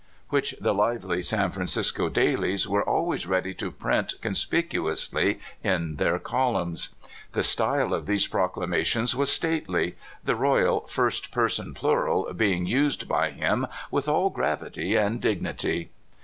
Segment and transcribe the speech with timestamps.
[0.29, 6.17] which the lively San Francisco dailies were always ready to print con spicuously in their
[6.17, 6.95] columns.
[7.33, 13.29] The style of these proclamations was stately, the royal first person plural being used by
[13.29, 15.89] him with all gravity and dig nity.